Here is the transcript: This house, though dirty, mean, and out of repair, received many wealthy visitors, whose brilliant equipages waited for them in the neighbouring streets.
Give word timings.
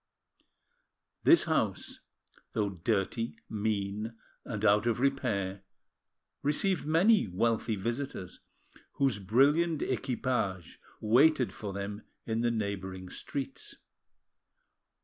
This 1.23 1.43
house, 1.43 1.99
though 2.53 2.71
dirty, 2.71 3.35
mean, 3.47 4.15
and 4.43 4.65
out 4.65 4.87
of 4.87 4.99
repair, 4.99 5.61
received 6.41 6.87
many 6.87 7.27
wealthy 7.27 7.75
visitors, 7.75 8.39
whose 8.93 9.19
brilliant 9.19 9.83
equipages 9.83 10.79
waited 11.01 11.53
for 11.53 11.71
them 11.71 12.01
in 12.25 12.41
the 12.41 12.49
neighbouring 12.49 13.09
streets. 13.11 13.75